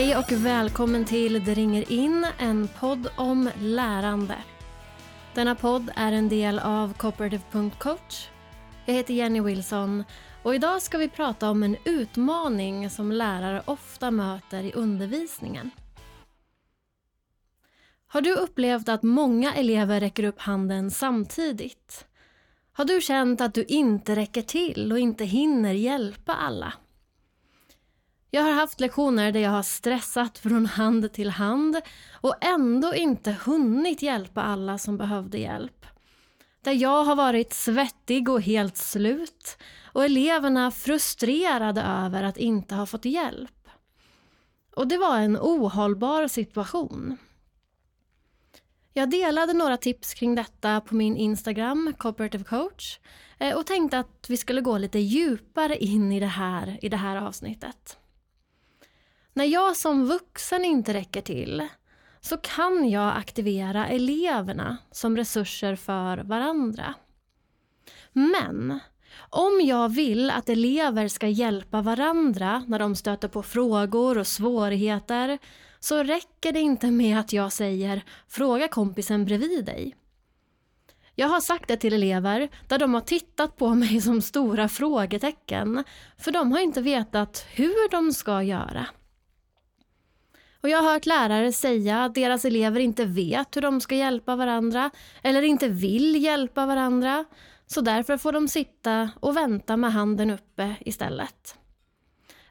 [0.00, 4.36] Hej och välkommen till Det ringer in, en podd om lärande.
[5.34, 8.28] Denna podd är en del av Cooperative.coach.
[8.86, 10.04] Jag heter Jenny Wilson
[10.42, 15.70] och idag ska vi prata om en utmaning som lärare ofta möter i undervisningen.
[18.06, 22.06] Har du upplevt att många elever räcker upp handen samtidigt?
[22.72, 26.72] Har du känt att du inte räcker till och inte hinner hjälpa alla?
[28.32, 31.80] Jag har haft lektioner där jag har stressat från hand till hand
[32.12, 35.86] och ändå inte hunnit hjälpa alla som behövde hjälp.
[36.62, 39.58] Där jag har varit svettig och helt slut
[39.92, 43.68] och eleverna frustrerade över att inte ha fått hjälp.
[44.76, 47.16] Och det var en ohållbar situation.
[48.92, 52.98] Jag delade några tips kring detta på min Instagram, Cooperative Coach
[53.38, 56.96] eh, och tänkte att vi skulle gå lite djupare in i det här, i det
[56.96, 57.99] här avsnittet.
[59.34, 61.68] När jag som vuxen inte räcker till
[62.20, 66.94] så kan jag aktivera eleverna som resurser för varandra.
[68.12, 68.80] Men
[69.30, 75.38] om jag vill att elever ska hjälpa varandra när de stöter på frågor och svårigheter
[75.80, 79.96] så räcker det inte med att jag säger “fråga kompisen bredvid dig”.
[81.14, 85.84] Jag har sagt det till elever där de har tittat på mig som stora frågetecken
[86.18, 88.86] för de har inte vetat hur de ska göra.
[90.62, 94.36] Och jag har hört lärare säga att deras elever inte vet hur de ska hjälpa
[94.36, 94.90] varandra
[95.22, 97.24] eller inte vill hjälpa varandra.
[97.66, 101.54] Så därför får de sitta och vänta med handen uppe istället.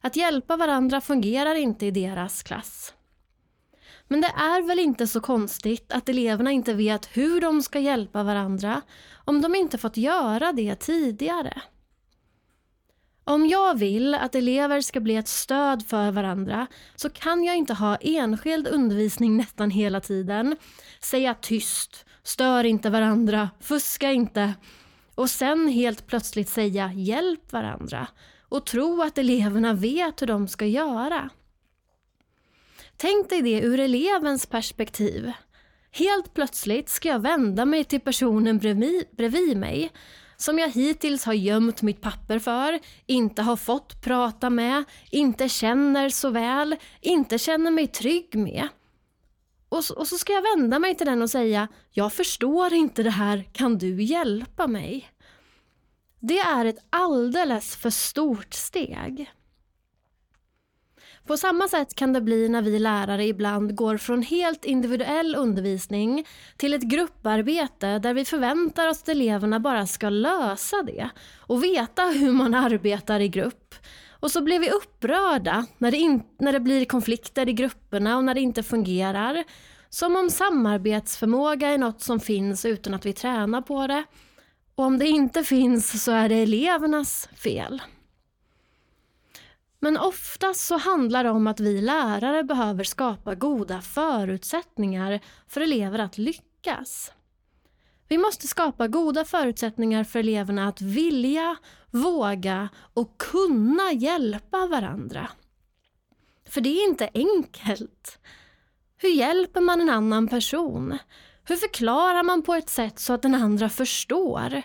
[0.01, 2.93] Att hjälpa varandra fungerar inte i deras klass.
[4.07, 8.23] Men det är väl inte så konstigt att eleverna inte vet hur de ska hjälpa
[8.23, 8.81] varandra
[9.25, 11.61] om de inte fått göra det tidigare.
[13.29, 17.73] Om jag vill att elever ska bli ett stöd för varandra så kan jag inte
[17.73, 20.55] ha enskild undervisning nästan hela tiden,
[20.99, 24.53] säga tyst, stör inte varandra, fuska inte
[25.15, 28.07] och sen helt plötsligt säga hjälp varandra
[28.41, 31.29] och tro att eleverna vet hur de ska göra.
[32.97, 35.31] Tänk dig det ur elevens perspektiv.
[35.91, 39.91] Helt plötsligt ska jag vända mig till personen bredvid, bredvid mig
[40.41, 46.09] som jag hittills har gömt mitt papper för, inte har fått prata med, inte känner
[46.09, 48.67] så väl, inte känner mig trygg med.
[49.69, 53.03] Och så, och så ska jag vända mig till den och säga, jag förstår inte
[53.03, 55.09] det här, kan du hjälpa mig?
[56.19, 59.31] Det är ett alldeles för stort steg.
[61.29, 66.27] På samma sätt kan det bli när vi lärare ibland går från helt individuell undervisning
[66.57, 72.03] till ett grupparbete där vi förväntar oss att eleverna bara ska lösa det och veta
[72.03, 73.75] hur man arbetar i grupp.
[74.09, 78.23] Och så blir vi upprörda när det, in, när det blir konflikter i grupperna och
[78.23, 79.43] när det inte fungerar.
[79.89, 84.03] Som om samarbetsförmåga är något som finns utan att vi tränar på det.
[84.75, 87.81] Och om det inte finns så är det elevernas fel.
[89.79, 95.99] Men oftast så handlar det om att vi lärare behöver skapa goda förutsättningar för elever
[95.99, 97.11] att lyckas.
[98.07, 101.57] Vi måste skapa goda förutsättningar för eleverna att vilja,
[101.91, 105.29] våga och kunna hjälpa varandra.
[106.49, 108.19] För det är inte enkelt.
[108.97, 110.97] Hur hjälper man en annan person?
[111.43, 114.61] Hur förklarar man på ett sätt så att den andra förstår?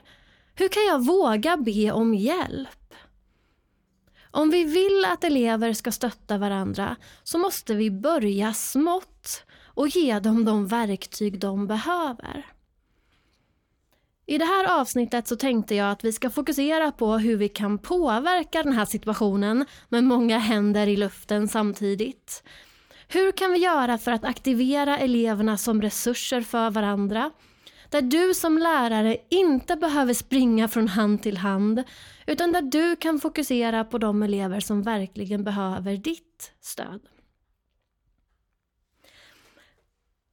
[0.55, 2.84] Hur kan jag våga be om hjälp?
[4.35, 10.19] Om vi vill att elever ska stötta varandra så måste vi börja smått och ge
[10.19, 12.47] dem de verktyg de behöver.
[14.27, 17.79] I det här avsnittet så tänkte jag att vi ska fokusera på hur vi kan
[17.79, 22.43] påverka den här situationen med många händer i luften samtidigt.
[23.09, 27.31] Hur kan vi göra för att aktivera eleverna som resurser för varandra?
[27.89, 31.83] Där du som lärare inte behöver springa från hand till hand
[32.27, 37.01] utan där du kan fokusera på de elever som verkligen behöver ditt stöd.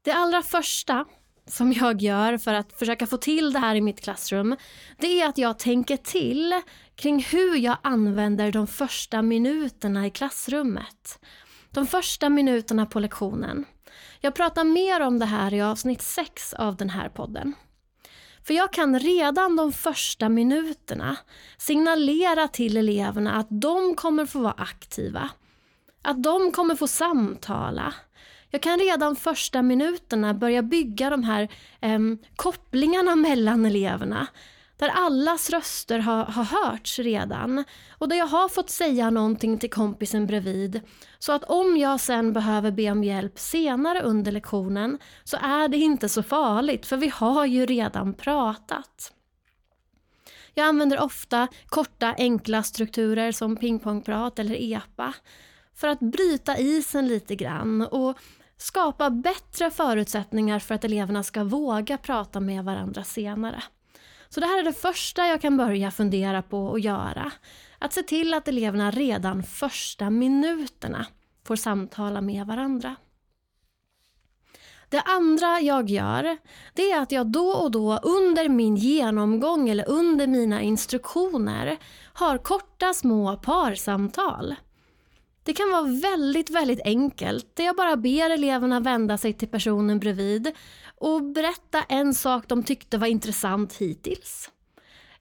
[0.01, 1.05] Det allra första
[1.45, 4.55] som jag gör för att försöka få till det här i mitt klassrum,
[4.97, 6.61] det är att jag tänker till
[6.95, 11.19] kring hur jag använder de första minuterna i klassrummet.
[11.71, 13.65] De första minuterna på lektionen.
[14.19, 17.53] Jag pratar mer om det här i avsnitt 6 av den här podden.
[18.43, 21.17] För jag kan redan de första minuterna
[21.57, 25.29] signalera till eleverna att de kommer få vara aktiva.
[26.01, 27.93] Att de kommer få samtala.
[28.49, 31.49] Jag kan redan första minuterna börja bygga de här
[31.81, 31.99] eh,
[32.35, 34.27] kopplingarna mellan eleverna
[34.81, 37.63] där allas röster har, har hörts redan
[37.97, 40.81] och där jag har fått säga någonting till kompisen bredvid.
[41.19, 45.77] Så att om jag sen behöver be om hjälp senare under lektionen så är det
[45.77, 49.13] inte så farligt för vi har ju redan pratat.
[50.53, 55.13] Jag använder ofta korta enkla strukturer som pingpongprat eller EPA
[55.75, 58.17] för att bryta isen lite grann och
[58.57, 63.63] skapa bättre förutsättningar för att eleverna ska våga prata med varandra senare.
[64.33, 67.31] Så det här är det första jag kan börja fundera på att göra.
[67.79, 71.05] Att se till att eleverna redan första minuterna
[71.43, 72.95] får samtala med varandra.
[74.89, 76.37] Det andra jag gör,
[76.73, 81.77] det är att jag då och då under min genomgång eller under mina instruktioner
[82.13, 84.55] har korta små parsamtal.
[85.43, 89.99] Det kan vara väldigt, väldigt enkelt där jag bara ber eleverna vända sig till personen
[89.99, 90.51] bredvid
[90.97, 94.49] och berätta en sak de tyckte var intressant hittills.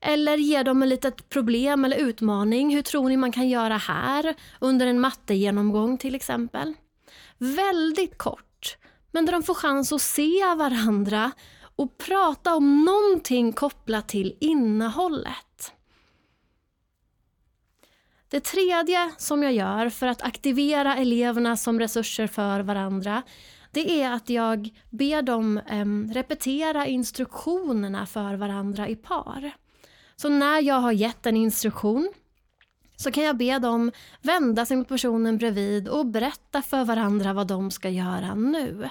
[0.00, 2.74] Eller ge dem ett litet problem eller utmaning.
[2.74, 4.34] Hur tror ni man kan göra här?
[4.58, 6.74] Under en mattegenomgång till exempel.
[7.38, 8.76] Väldigt kort,
[9.12, 11.32] men där de får chans att se varandra
[11.76, 15.72] och prata om någonting kopplat till innehållet.
[18.30, 23.22] Det tredje som jag gör för att aktivera eleverna som resurser för varandra
[23.70, 29.52] det är att jag ber dem eh, repetera instruktionerna för varandra i par.
[30.16, 32.12] Så när jag har gett en instruktion
[32.96, 33.92] så kan jag be dem
[34.22, 38.90] vända sig mot personen bredvid och berätta för varandra vad de ska göra nu.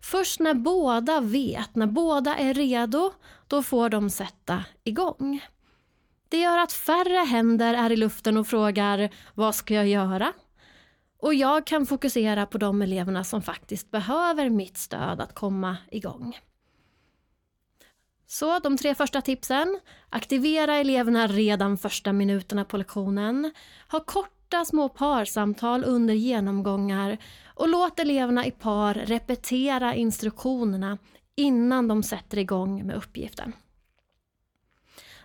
[0.00, 3.12] Först när båda vet, när båda är redo,
[3.46, 5.40] då får de sätta igång.
[6.28, 10.32] Det gör att färre händer är i luften och frågar vad ska jag göra?
[11.20, 16.36] Och jag kan fokusera på de eleverna som faktiskt behöver mitt stöd att komma igång.
[18.26, 19.80] Så de tre första tipsen.
[20.10, 23.52] Aktivera eleverna redan första minuterna på lektionen.
[23.90, 27.18] Ha korta små parsamtal under genomgångar
[27.54, 30.98] och låt eleverna i par repetera instruktionerna
[31.36, 33.52] innan de sätter igång med uppgiften.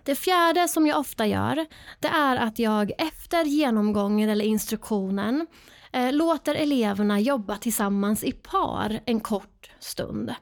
[0.04, 1.66] Det fjärde som jag ofta gör,
[2.00, 5.46] det är att jag efter genomgången eller instruktionen
[5.92, 10.34] eh, låter eleverna jobba tillsammans i par en kort stund.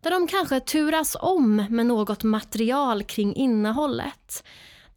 [0.00, 4.44] Där de kanske turas om med något material kring innehållet.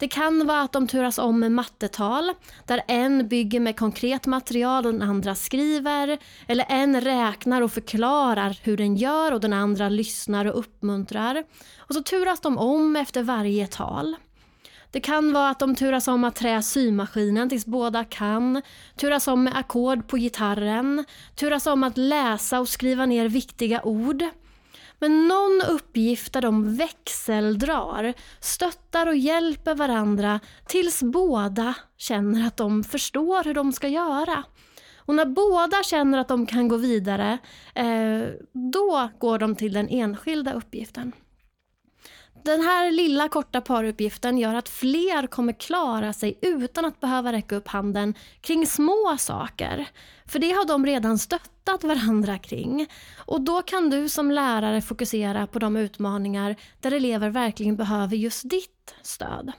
[0.00, 2.32] Det kan vara att de turas om med mattetal,
[2.66, 6.18] där en bygger med konkret material och den andra skriver.
[6.46, 11.44] Eller en räknar och förklarar hur den gör och den andra lyssnar och uppmuntrar.
[11.78, 14.16] Och så turas de om efter varje tal.
[14.90, 18.62] Det kan vara att de turas om att trä symaskinen tills båda kan,
[18.96, 21.04] turas om med ackord på gitarren,
[21.34, 24.24] turas om att läsa och skriva ner viktiga ord.
[25.00, 32.84] Men någon uppgift där de växeldrar, stöttar och hjälper varandra tills båda känner att de
[32.84, 34.44] förstår hur de ska göra.
[34.96, 37.38] Och när båda känner att de kan gå vidare,
[37.74, 38.22] eh,
[38.72, 41.12] då går de till den enskilda uppgiften.
[42.44, 47.56] Den här lilla korta paruppgiften gör att fler kommer klara sig utan att behöva räcka
[47.56, 49.88] upp handen kring små saker.
[50.26, 52.86] För det har de redan stöttat varandra kring.
[53.16, 58.50] Och då kan du som lärare fokusera på de utmaningar där elever verkligen behöver just
[58.50, 59.52] ditt stöd.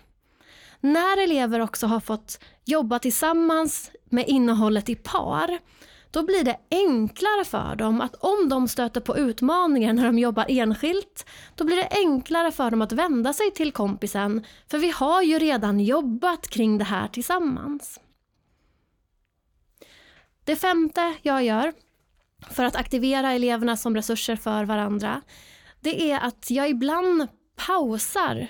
[0.80, 5.58] När elever också har fått jobba tillsammans med innehållet i par
[6.12, 10.46] då blir det enklare för dem att om de stöter på utmaningar när de jobbar
[10.50, 11.26] enskilt,
[11.56, 15.40] då blir det enklare för dem att vända sig till kompisen, för vi har ju
[15.40, 18.00] redan jobbat kring det här tillsammans.
[20.44, 21.74] Det femte jag gör
[22.50, 25.22] för att aktivera eleverna som resurser för varandra,
[25.80, 27.28] det är att jag ibland
[27.68, 28.48] pausar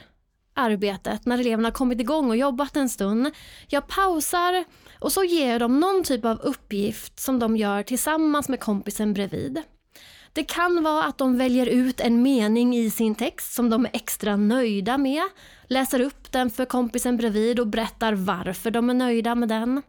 [0.53, 3.31] arbetet när eleverna har kommit igång och jobbat en stund.
[3.67, 4.63] Jag pausar
[4.99, 9.13] och så ger jag dem någon typ av uppgift som de gör tillsammans med kompisen
[9.13, 9.61] bredvid.
[10.33, 13.91] Det kan vara att de väljer ut en mening i sin text som de är
[13.93, 15.23] extra nöjda med,
[15.67, 19.81] läser upp den för kompisen bredvid och berättar varför de är nöjda med den.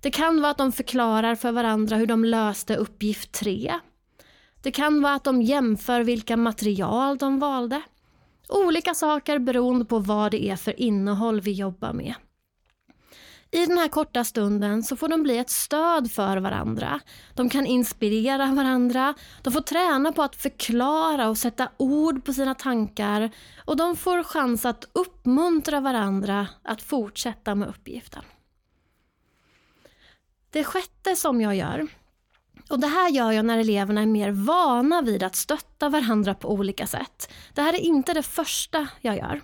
[0.00, 3.74] Det kan vara att de förklarar för varandra hur de löste uppgift 3.
[4.62, 7.82] Det kan vara att de jämför vilka material de valde.
[8.50, 12.14] Olika saker beroende på vad det är för innehåll vi jobbar med.
[13.52, 17.00] I den här korta stunden så får de bli ett stöd för varandra.
[17.34, 22.54] De kan inspirera varandra, de får träna på att förklara och sätta ord på sina
[22.54, 23.30] tankar
[23.64, 28.22] och de får chans att uppmuntra varandra att fortsätta med uppgiften.
[30.50, 31.86] Det sjätte som jag gör,
[32.70, 36.52] och det här gör jag när eleverna är mer vana vid att stötta varandra på
[36.52, 37.32] olika sätt.
[37.54, 39.40] Det här är inte det första jag gör.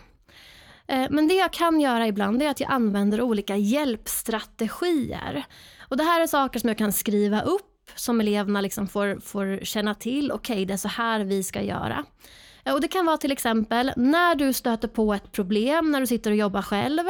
[0.86, 5.44] Eh, men det jag kan göra ibland är att jag använder olika hjälpstrategier.
[5.88, 9.64] Och det här är saker som jag kan skriva upp som eleverna liksom får, får
[9.64, 10.32] känna till.
[10.32, 12.04] Okej, okay, det är så här vi ska göra.
[12.64, 16.06] Eh, och Det kan vara till exempel när du stöter på ett problem när du
[16.06, 17.04] sitter och jobbar själv.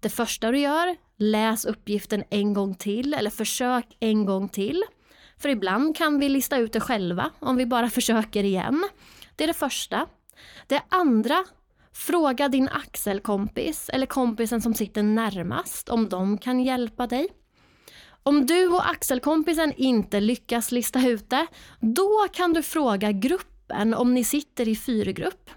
[0.00, 4.84] Det första du gör, läs uppgiften en gång till eller försök en gång till.
[5.40, 8.88] För ibland kan vi lista ut det själva om vi bara försöker igen.
[9.36, 10.06] Det är det första.
[10.66, 11.44] Det andra,
[11.92, 17.28] fråga din axelkompis eller kompisen som sitter närmast om de kan hjälpa dig.
[18.22, 21.46] Om du och axelkompisen inte lyckas lista ut det,
[21.80, 25.50] då kan du fråga gruppen om ni sitter i fyrgrupp.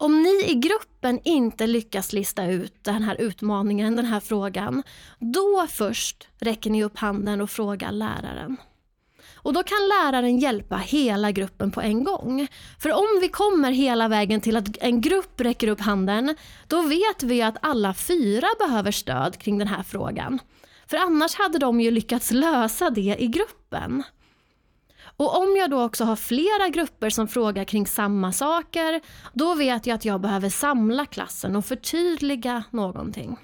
[0.00, 4.82] Om ni i gruppen inte lyckas lista ut den här utmaningen, den här frågan,
[5.18, 8.56] då först räcker ni upp handen och frågar läraren.
[9.34, 12.46] Och då kan läraren hjälpa hela gruppen på en gång.
[12.78, 17.22] För om vi kommer hela vägen till att en grupp räcker upp handen, då vet
[17.22, 20.38] vi att alla fyra behöver stöd kring den här frågan.
[20.86, 24.02] För annars hade de ju lyckats lösa det i gruppen.
[25.20, 29.00] Och om jag då också har flera grupper som frågar kring samma saker,
[29.32, 33.36] då vet jag att jag behöver samla klassen och förtydliga någonting.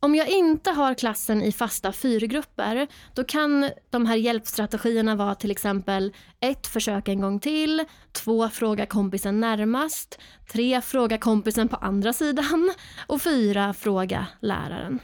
[0.00, 5.50] Om jag inte har klassen i fasta fyrgrupper, då kan de här hjälpstrategierna vara till
[5.50, 10.18] exempel ett Försök en gång till, två Fråga kompisen närmast,
[10.52, 12.72] tre Fråga kompisen på andra sidan
[13.06, 15.00] och fyra Fråga läraren.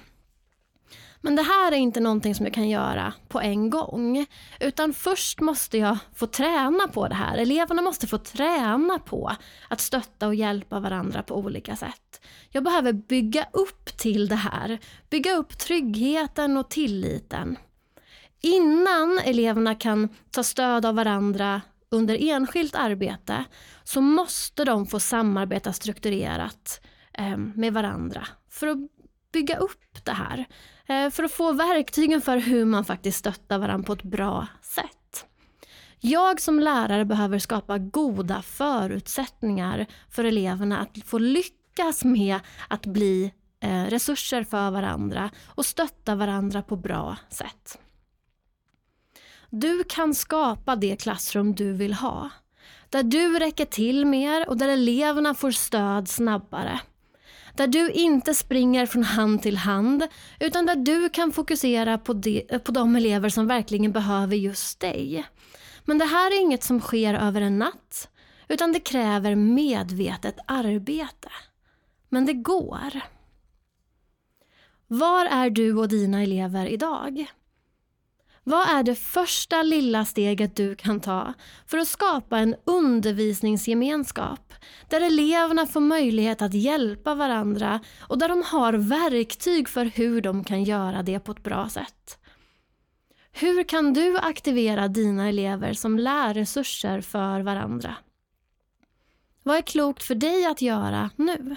[1.21, 4.27] Men det här är inte någonting som jag kan göra på en gång.
[4.61, 7.39] Utan först måste jag få träna på det här.
[7.39, 9.33] Eleverna måste få träna på
[9.69, 12.21] att stötta och hjälpa varandra på olika sätt.
[12.51, 14.79] Jag behöver bygga upp till det här.
[15.11, 17.59] Bygga upp tryggheten och tilliten.
[18.41, 23.45] Innan eleverna kan ta stöd av varandra under enskilt arbete
[23.85, 26.81] så måste de få samarbeta strukturerat
[27.13, 28.79] eh, med varandra för att
[29.33, 30.47] bygga upp det här.
[30.89, 35.27] Eh, för att få verktygen för hur man faktiskt stöttar varandra på ett bra sätt.
[36.01, 43.33] Jag som lärare behöver skapa goda förutsättningar för eleverna att få lyckas med att bli
[43.61, 47.79] eh, resurser för varandra och stötta varandra på bra sätt.
[49.51, 52.31] Du kan skapa det klassrum du vill ha.
[52.89, 56.81] Där du räcker till mer och där eleverna får stöd snabbare.
[57.57, 60.07] Där du inte springer från hand till hand
[60.41, 65.25] utan där du kan fokusera på de, på de elever som verkligen behöver just dig.
[65.85, 68.09] Men det här är inget som sker över en natt
[68.49, 71.29] utan det kräver medvetet arbete.
[72.09, 73.01] Men det går.
[74.87, 77.27] Var är du och dina elever idag?
[78.49, 81.35] Vad är det första lilla steget du kan ta
[81.67, 84.55] för att skapa en undervisningsgemenskap
[84.89, 90.45] där eleverna får möjlighet att hjälpa varandra och där de har verktyg för hur de
[90.45, 92.19] kan göra det på ett bra sätt?
[93.33, 97.95] Hur kan du aktivera dina elever som lärresurser för varandra?
[99.43, 101.57] Vad är klokt för dig att göra nu?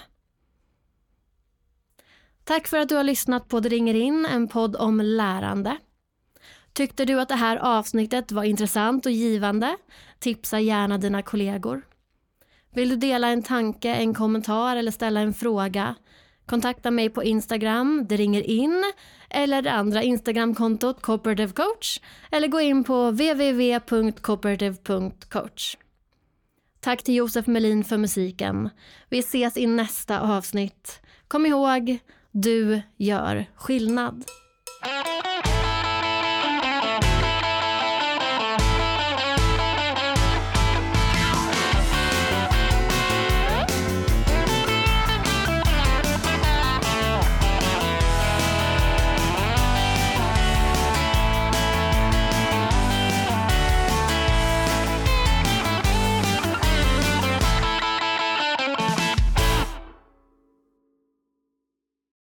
[2.44, 5.78] Tack för att du har lyssnat på Det ringer in, en podd om lärande.
[6.80, 9.78] Tyckte du att det här avsnittet var intressant och givande?
[10.20, 11.82] Tipsa gärna dina kollegor.
[12.74, 15.96] Vill du dela en tanke, en kommentar eller ställa en fråga?
[16.46, 18.84] Kontakta mig på Instagram, det ringer in,
[19.30, 22.00] eller det andra Instagramkontot Cooperative Coach,
[22.32, 25.78] eller gå in på www.cooperative.coach.
[26.80, 28.70] Tack till Josef Melin för musiken.
[29.10, 31.02] Vi ses i nästa avsnitt.
[31.28, 31.98] Kom ihåg,
[32.32, 34.26] du gör skillnad.